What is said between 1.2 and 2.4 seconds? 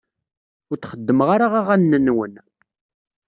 ara aɣanen-nwen.